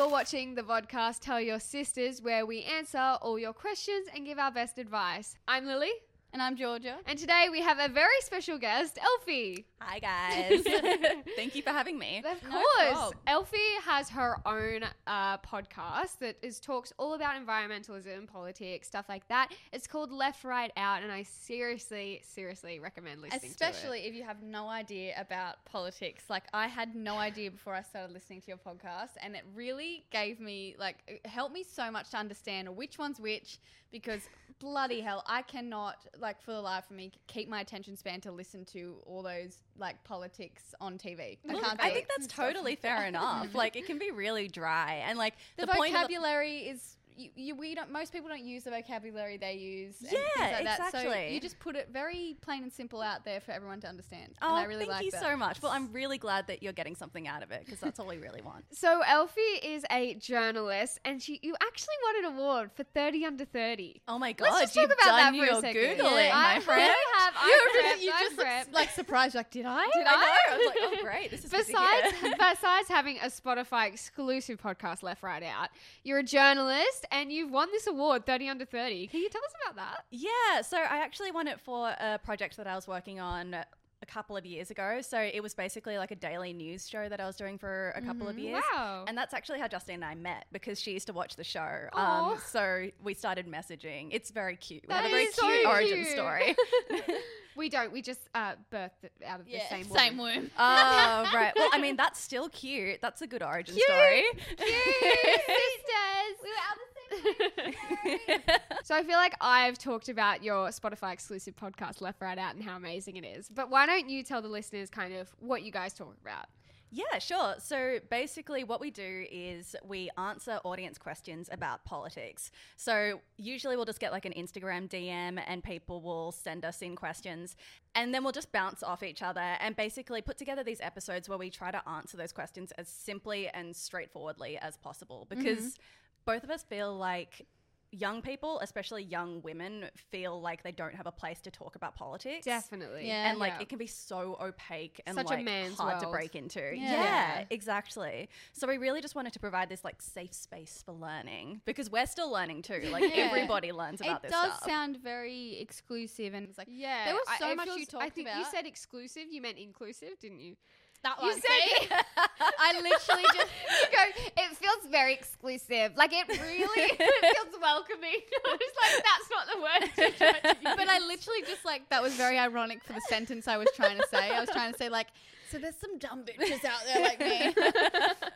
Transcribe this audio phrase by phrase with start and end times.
[0.00, 4.36] You're watching the podcast Tell Your Sisters, where we answer all your questions and give
[4.36, 5.36] our best advice.
[5.46, 5.92] I'm Lily,
[6.32, 6.96] And I'm Georgia.
[7.06, 9.64] and today we have a very special guest, Elfy.
[9.80, 10.62] Hi guys.
[11.36, 12.18] Thank you for having me.
[12.24, 13.14] Of No course, prob.
[13.26, 19.26] Elfy has her own uh, podcast that is talks all about environmentalism, politics, stuff like
[19.26, 19.52] that.
[19.72, 23.50] It's called Left Right Out, and I seriously, seriously recommend listening to it.
[23.50, 26.24] Especially if you have no idea about politics.
[26.30, 30.04] Like, I had no idea before I started listening to your podcast, and it really
[30.12, 33.58] gave me, like, it helped me so much to understand which one's which
[33.92, 34.22] because
[34.58, 38.32] bloody hell, I cannot, like, for the life of me, keep my attention span to
[38.32, 41.38] listen to all those, like, politics on TV.
[41.48, 42.12] I Look, can't I think it.
[42.16, 43.54] that's totally fair enough.
[43.54, 46.96] Like it can be really dry and like the, the, point of the- vocabulary is
[47.20, 50.64] you, you, we don't most people don't use the vocabulary they use and Yeah, like
[50.64, 50.92] that.
[50.92, 54.32] so you just put it very plain and simple out there for everyone to understand
[54.42, 55.20] Oh, and I really thank like you that.
[55.22, 55.60] so much.
[55.62, 58.18] Well, I'm really glad that you're getting something out of it because that's all we
[58.18, 58.64] really want.
[58.72, 63.44] So Elfy is a journalist, and she you actually won an award for Thirty Under
[63.44, 64.00] Thirty.
[64.08, 65.82] Oh my god, Let's just you've talk about done that for a your second.
[65.98, 66.34] googling, Yeah.
[66.34, 66.80] my I friend.
[66.80, 67.34] really have.
[67.36, 68.72] I'm You're- prepped, you just look, prepped.
[68.72, 70.16] like surprised like did I Did I I?
[70.16, 70.54] know.
[70.54, 75.22] I was like, oh great, this is Besides, besides having a Spotify exclusive podcast, Left
[75.22, 75.68] Right Out,
[76.04, 79.06] you're a journalist and you've won this award, 30 Under 30.
[79.08, 80.04] Can you tell us about that?
[80.10, 83.56] Yeah, so I actually won it for a project that I was working on
[84.02, 85.00] a couple of years ago.
[85.02, 88.00] So it was basically like a daily news show that I was doing for a
[88.00, 88.62] couple of years.
[88.72, 89.04] Wow.
[89.06, 91.88] And that's actually how Justine and I met because she used to watch the show.
[91.92, 92.30] Aw.
[92.32, 94.08] Um, so we started messaging.
[94.10, 94.84] It's very cute.
[94.84, 96.56] We That have a very is so cute origin story.
[97.56, 97.92] we don't.
[97.92, 99.98] We just uh, birthed out of the same womb.
[99.98, 101.52] same womb Oh, right.
[101.54, 103.00] Well, I mean, that's still cute.
[103.02, 104.24] That's a good origin story.
[104.32, 104.60] Cute.
[104.60, 106.36] sisters.
[106.42, 106.89] We were out the same
[108.82, 112.64] So I feel like I've talked about your Spotify exclusive podcast, Left Right Out, and
[112.64, 113.48] how amazing it is.
[113.48, 116.46] But why don't you tell the listeners kind of what you guys talk about?
[116.90, 117.54] Yeah, sure.
[117.58, 122.50] So basically, what we do is we answer audience questions about politics.
[122.76, 126.96] So usually, we'll just get like an Instagram DM and people will send us in
[126.96, 127.54] questions.
[127.94, 131.38] And then we'll just bounce off each other and basically put together these episodes where
[131.38, 135.82] we try to answer those questions as simply and straightforwardly as possible because mm-hmm.
[136.24, 137.46] Both of us feel like
[137.92, 141.96] young people, especially young women, feel like they don't have a place to talk about
[141.96, 142.44] politics.
[142.44, 143.08] Definitely.
[143.08, 143.28] Yeah.
[143.30, 143.62] And like Yeah.
[143.62, 146.60] it can be so opaque and Such a like man's hard to break into.
[146.60, 146.92] Yeah.
[146.92, 147.44] Yeah.
[147.50, 148.28] exactly.
[148.52, 152.06] So we really just wanted to provide this like safe space for learning because we're
[152.06, 152.80] still learning too.
[152.92, 153.24] Like Yeah.
[153.24, 154.68] everybody learns about it this It does stuff.
[154.68, 157.94] sound very exclusive and it's like Yeah, There was so it much feels- you talked
[157.94, 158.02] about.
[158.04, 159.24] I talked think you said exclusive.
[159.32, 160.54] You meant inclusive, didn't you?
[161.02, 161.40] That You one.
[161.40, 161.88] said See?
[162.58, 163.50] I literally just
[163.92, 164.02] go.
[164.36, 165.92] It feels very exclusive.
[165.96, 168.20] Like it really feels welcoming.
[168.46, 169.90] I was like, that's not the word.
[170.06, 170.76] you tried to use.
[170.76, 173.98] but I literally just like that was very ironic for the sentence I was trying
[173.98, 174.30] to say.
[174.30, 175.08] I was trying to say like,
[175.50, 177.52] so there's some dumb bitches out there like me,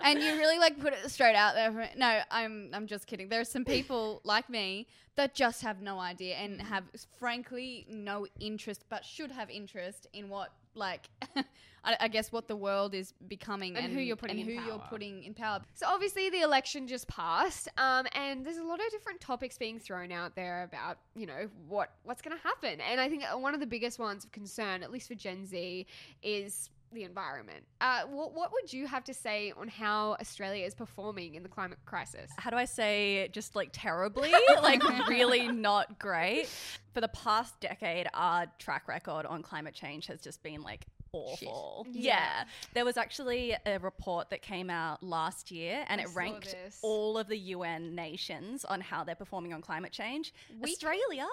[0.00, 1.90] and you really like put it straight out there.
[1.96, 3.28] No, I'm I'm just kidding.
[3.28, 6.84] There are some people like me that just have no idea and have
[7.18, 11.08] frankly no interest, but should have interest in what like.
[11.86, 14.64] I, I guess what the world is becoming And who you're putting and in who
[14.64, 14.88] you're power.
[14.90, 15.60] putting in power.
[15.74, 19.78] So obviously the election just passed, um, and there's a lot of different topics being
[19.78, 22.80] thrown out there about you know what what's going to happen.
[22.80, 25.86] And I think one of the biggest ones of concern, at least for Gen Z,
[26.24, 27.64] is the environment.
[27.80, 31.48] Uh, what, what would you have to say on how Australia is performing in the
[31.48, 32.30] climate crisis?
[32.38, 34.32] How do I say just like terribly?
[34.62, 36.48] like really not great.
[36.94, 41.86] For the past decade, our track record on climate change has just been like awful.
[41.90, 42.16] Yeah.
[42.16, 42.44] Yeah.
[42.74, 46.78] There was actually a report that came out last year and I it ranked this.
[46.82, 50.32] all of the UN nations on how they're performing on climate change.
[50.60, 51.26] We Australia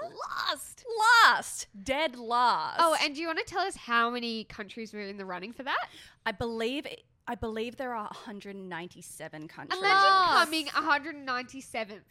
[0.49, 0.85] Last.
[1.25, 2.79] last, dead last.
[2.79, 5.53] Oh, and do you want to tell us how many countries were in the running
[5.53, 5.89] for that?
[6.25, 6.88] I believe
[7.27, 9.79] I believe there are 197 countries.
[9.79, 12.01] Imagine coming 197th.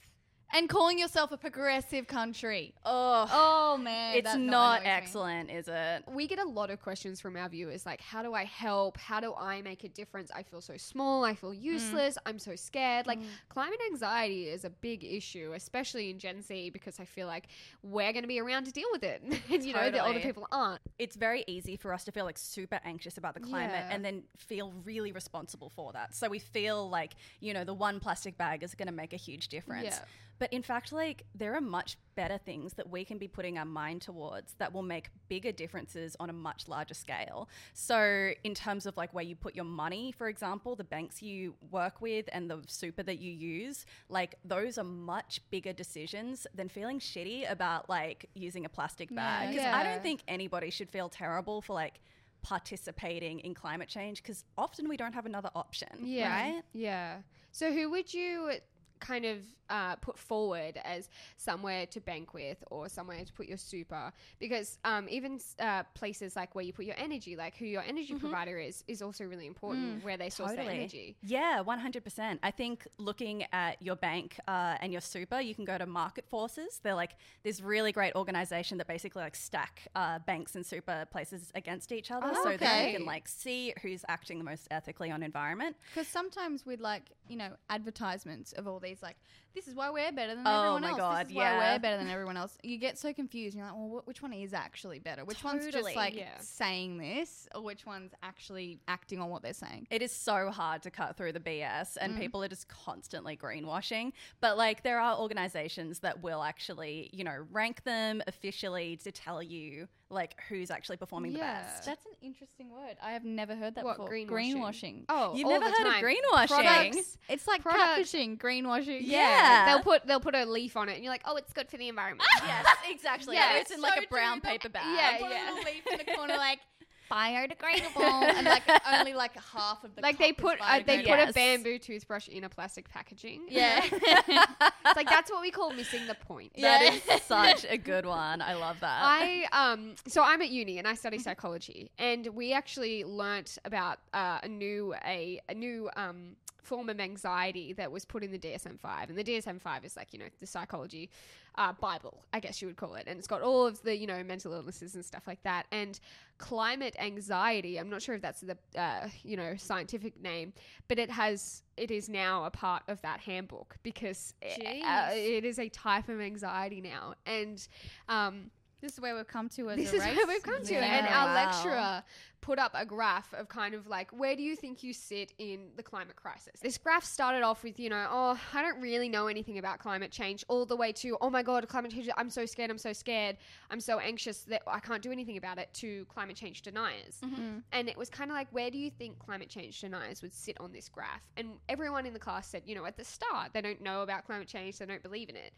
[0.52, 2.74] And calling yourself a progressive country.
[2.84, 4.90] Oh, Oh man, it's that not annoys me.
[4.90, 6.04] excellent, is it?
[6.12, 9.20] we get a lot of questions from our viewers like how do i help how
[9.20, 11.62] do i make a difference i feel so small i feel mm.
[11.62, 13.24] useless i'm so scared like mm.
[13.48, 17.46] climate anxiety is a big issue especially in gen z because i feel like
[17.82, 20.46] we're going to be around to deal with it and you know the older people
[20.52, 23.94] aren't it's very easy for us to feel like super anxious about the climate Yeah.
[23.94, 26.14] and then feel really responsible for that.
[26.14, 29.16] So we feel like, you know, the one plastic bag is going to make a
[29.16, 29.84] huge difference.
[29.84, 30.41] Yeah.
[30.42, 33.64] But in fact, like, there are much better things that we can be putting our
[33.64, 37.48] mind towards that will make bigger differences on a much larger scale.
[37.74, 41.54] So, in terms of like where you put your money, for example, the banks you
[41.70, 46.68] work with and the super that you use, like, those are much bigger decisions than
[46.68, 49.50] feeling shitty about like using a plastic bag.
[49.50, 52.00] Because I don't think anybody should feel terrible for like
[52.42, 56.00] participating in climate change because often we don't have another option.
[56.02, 56.28] Yeah.
[56.28, 56.62] Right?
[56.72, 57.18] Yeah.
[57.52, 58.54] So who would you
[59.02, 59.38] kind of
[59.68, 64.12] uh, put forward as somewhere to bank with or somewhere to put your super?
[64.38, 68.14] Because um, even uh, places like where you put your energy, like who your energy
[68.14, 71.16] provider is, is also really important where they source their energy.
[71.22, 72.38] Yeah, 100%.
[72.42, 76.26] I think looking at your bank uh, and your super, you can go to Market
[76.28, 76.80] Forces.
[76.82, 81.50] They're like this really great organization that basically like stack uh, banks and super places
[81.54, 85.10] against each other Oh, so that you can like see who's acting the most ethically
[85.10, 85.76] on environment.
[85.94, 89.16] Because sometimes with like you know advertisements of all these like
[89.54, 90.98] this is why we're better than Oh everyone my else.
[90.98, 91.74] God, this is why yeah.
[91.74, 92.56] we're better than everyone else.
[92.62, 93.54] You get so confused.
[93.54, 95.26] You're like, well, wh- which one is actually better?
[95.26, 96.38] Which one's Totally, just like yeah.
[96.40, 99.86] saying this, or which one's actually acting on what they're saying?
[99.90, 101.96] It is so hard to cut through the BS, Mm.
[102.00, 104.12] and people are just constantly greenwashing.
[104.40, 109.42] But like, there are organizations that will actually, you know, rank them officially to tell
[109.42, 111.38] you like who's actually performing Yeah.
[111.38, 111.86] the best.
[111.86, 112.96] That's an interesting word.
[113.02, 114.10] I have never heard that What, before.
[114.10, 114.28] greenwashing?
[114.28, 115.04] greenwashing.
[115.08, 116.48] Oh, You've all never the heard of greenwashing?
[116.48, 117.18] Products.
[117.30, 118.81] It's like Product- catfishing, greenwashing.
[118.90, 119.66] Yeah.
[119.66, 121.76] They'll put they'll put a leaf on it, and you're like, oh, it's good for
[121.76, 122.28] the environment.
[122.44, 123.34] yes, exactly.
[123.36, 124.50] Yeah, Yeah, it's it's in like a brown true.
[124.50, 124.84] paper bag.
[124.96, 125.42] Yeah, Put yeah.
[125.42, 126.60] a little leaf in the corner, like
[127.12, 128.00] biodegradable,
[128.34, 128.62] and like
[128.92, 131.18] only like half of the like they put uh, they biodegradable.
[131.26, 133.42] put a bamboo toothbrush in a plastic packaging.
[133.48, 133.84] Yeah.
[133.84, 136.52] it's like that's what we call missing the point.
[136.58, 137.14] That Yeah.
[137.16, 138.40] is such a good one.
[138.40, 139.00] I love that.
[139.02, 143.98] I um so I'm at uni and I study psychology and we actually learnt about
[144.14, 148.38] uh, a new a, a new um form of anxiety that was put in the
[148.38, 151.10] DSM-5 and the DSM-5 is like you know the psychology
[151.56, 153.04] uh, Bible I guess you would call it.
[153.06, 155.66] And it's got all of the you know mental illnesses and stuff like that.
[155.70, 155.98] And
[156.38, 160.52] climate anxiety I'm not sure if that's the uh, you know scientific name
[160.88, 165.58] but it has it is now a part of that handbook because uh, it is
[165.58, 167.14] a type of anxiety now.
[167.26, 167.66] And
[168.08, 168.50] um
[168.82, 170.74] This is where we've come to as this a is where we've come to.
[170.74, 170.98] Yeah.
[170.98, 171.34] And our Wow.
[171.34, 172.02] lecturer
[172.40, 175.68] put up a graph of kind of like, where do you think you sit in
[175.76, 176.58] the climate crisis?
[176.60, 180.10] This graph started off with, you know, oh, I don't really know anything about climate
[180.10, 182.92] change, all the way to, oh my God, climate change, I'm so scared, I'm so
[182.92, 183.36] scared,
[183.70, 187.20] I'm so anxious that I can't do anything about it, to climate change deniers.
[187.24, 187.58] Mm-hmm.
[187.70, 190.60] And it was kind of like, where do you think climate change deniers would sit
[190.60, 191.22] on this graph?
[191.36, 194.26] And everyone in the class said, you know, at the start, they don't know about
[194.26, 195.52] climate change, they don't believe in it.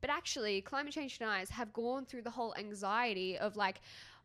[0.00, 3.80] But actually, climate change deniers have gone through the whole anxiety of like,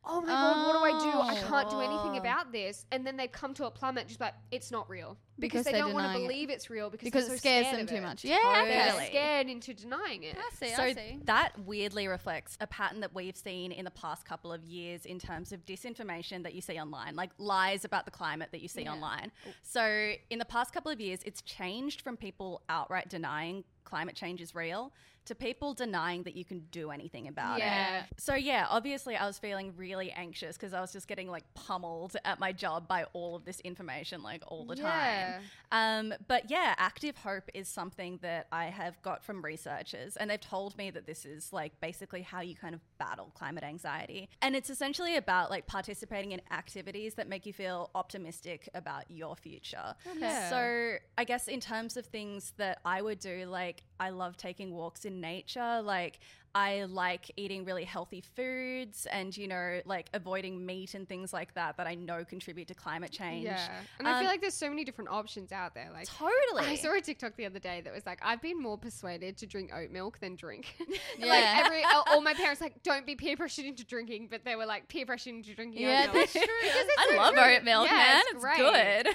[0.08, 1.20] oh my god, what do I do?
[1.20, 2.20] I can't do anything Oh.
[2.20, 2.86] about this.
[2.92, 5.18] And then they come to a plummet just like, it's not real.
[5.40, 6.28] Because Because, they they're don't want to denying it.
[6.28, 8.02] believe it's real because, because they're it scares scared them of too it.
[8.02, 8.24] much.
[8.24, 8.68] Yeah, Totally.
[8.70, 10.38] They're scared into denying it.
[10.38, 10.74] I see.
[10.76, 11.20] so I see.
[11.26, 15.18] that weirdly reflects a pattern that we've seen in the past couple of years in
[15.20, 18.84] terms of disinformation that you see online, like lies about the climate that you see
[18.84, 18.94] Yeah.
[18.94, 19.32] online.
[19.64, 24.40] So in the past couple of years, it's changed from people outright denying climate change
[24.40, 24.94] is real
[25.26, 27.64] to people denying that you can do anything about it.
[27.64, 28.04] Yeah.
[28.18, 32.16] So yeah, obviously I was feeling really anxious because I was just getting like pummeled
[32.26, 35.40] at my job by all of this information like all the Yeah.
[35.72, 36.12] time.
[36.12, 40.40] Um, but yeah, active hope is something that I have got from researchers, and they've
[40.40, 44.56] told me that this is like basically how you kind of battle climate anxiety, and
[44.56, 49.96] it's essentially about like participating in activities that make you feel optimistic about your future.
[50.18, 50.50] Yeah.
[50.50, 54.72] So I guess in terms of things that I would do, like I love taking
[54.74, 56.20] walks in nature, like
[56.58, 61.54] I like eating really healthy foods and, you know, like avoiding meat and things like
[61.56, 63.44] that that I know contribute to climate change.
[63.44, 63.68] Yeah.
[64.00, 65.90] And I Um, feel like there's so many different options out there.
[65.92, 66.64] Like, Totally.
[66.72, 69.46] I saw a TikTok the other day that was like, I've been more persuaded to
[69.46, 70.78] drink oat milk than drink.
[71.20, 71.26] Yeah.
[71.26, 74.66] like every, all- my parents like, don't be peer pressured into drinking, but they were
[74.66, 76.30] like peer pressured into drinking Yeah, oat milk.
[76.32, 76.56] that's true.
[76.64, 77.44] I so love true.
[77.44, 78.24] oat milk, Yeah, man.
[78.28, 78.58] It's, It's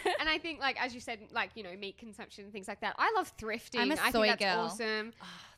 [0.03, 0.13] good.
[0.21, 2.81] and I think, like as you said, like you know, meat consumption and things like
[2.83, 2.97] that.
[2.99, 3.81] I love thrifting.
[3.81, 4.65] I'm a I soy think that's girl.
[4.67, 5.13] awesome.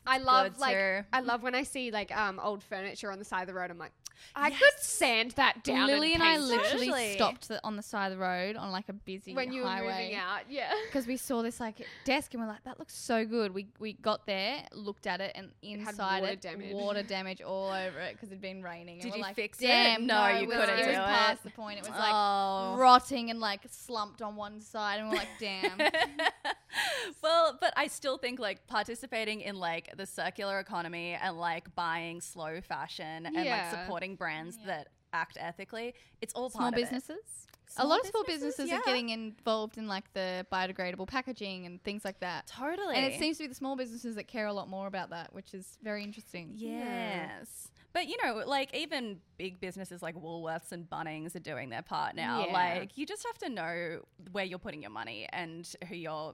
[0.05, 0.99] I love good like too.
[1.13, 3.71] I love when I see like um old furniture on the side of the road.
[3.71, 3.91] I'm like,
[4.35, 4.85] I could Yes.
[4.85, 5.87] sand that down.
[5.87, 6.45] Lily and, I paint it.
[6.45, 9.63] literally stopped the, on the side of the road on like a busy when you
[9.63, 10.41] were moving out.
[10.49, 10.71] Yeah.
[10.87, 13.53] because we saw this like desk and we're like, that looks so good.
[13.53, 16.73] We we got there, looked at it, and had inside water it, damage.
[16.73, 18.95] water damage all over it because it'd been raining.
[18.95, 19.67] And Did we're you like, fix it?
[19.67, 20.95] Damn, No, you couldn't It was do it.
[20.95, 21.79] past the point.
[21.79, 22.75] It was like oh.
[22.77, 25.77] rotting and like slumped on one side, and we're like, damn.
[27.21, 32.21] well, but I still think like participating in like the circular economy and like buying
[32.21, 34.67] slow fashion and like supporting brands Yeah.
[34.67, 36.83] that act ethically, it's all small part of it.
[36.83, 37.19] businesses.
[37.67, 38.79] a Small lot of small businesses, businesses yeah.
[38.79, 42.45] are getting involved in like the biodegradable packaging and things like that.
[42.47, 42.95] Totally.
[42.95, 45.33] And it seems to be the small businesses that care a lot more about that,
[45.33, 46.51] which is very interesting.
[46.55, 47.69] Yes.
[47.93, 52.15] But you know, like even big businesses like Woolworths and Bunnings are doing their part
[52.15, 52.45] now.
[52.47, 52.53] Yeah.
[52.53, 53.99] Like you just have to know
[54.31, 56.33] where you're putting your money and who you're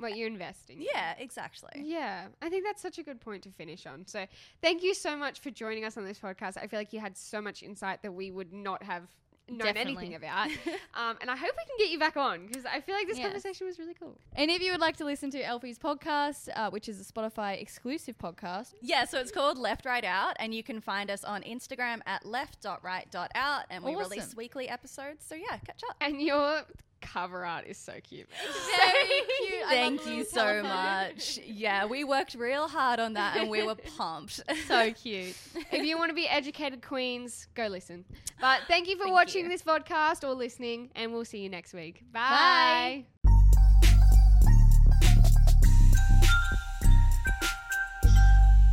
[0.00, 0.78] What you're investing.
[0.78, 0.86] in.
[0.92, 1.82] Yeah, exactly.
[1.84, 4.06] Yeah, I think that's such a good point to finish on.
[4.06, 4.26] So,
[4.62, 6.56] thank you so much for joining us on this podcast.
[6.56, 9.04] I feel like you had so much insight that we would not have
[9.48, 9.92] known Definitely.
[9.96, 10.46] anything about.
[10.94, 13.18] um, and I hope we can get you back on because I feel like this
[13.18, 13.26] Yes.
[13.26, 14.16] conversation was really cool.
[14.36, 17.60] And if you would like to listen to Elfy's podcast, uh, which is a Spotify
[17.60, 21.42] exclusive podcast, Yeah, so it's called Left Right Out, and you can find us on
[21.42, 25.24] Instagram at left.right.out, and we release weekly episodes.
[25.26, 25.96] So yeah, catch up.
[26.00, 26.62] And your
[27.00, 28.28] cover art is so cute.
[28.30, 28.52] man.
[28.76, 29.49] Very cute.
[29.70, 31.38] Thank you so much.
[31.44, 34.40] Yeah, we worked real hard on that, and we were pumped.
[34.66, 35.36] so cute.
[35.72, 38.04] if you want to be educated queens, go listen.
[38.40, 39.50] But thank you for Thank watching you.
[39.50, 42.02] this podcast or listening, and we'll see you next week.
[42.12, 43.04] Bye.